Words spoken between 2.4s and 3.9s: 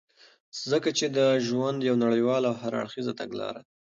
او هر اړخيزه تګلاره ده.